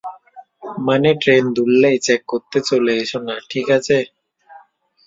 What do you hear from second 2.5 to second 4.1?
চলে এসো না, ঠিক আছে?